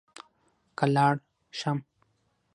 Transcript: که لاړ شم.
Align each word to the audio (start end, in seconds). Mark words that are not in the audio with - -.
که 0.77 0.85
لاړ 0.95 1.13
شم. 1.59 1.77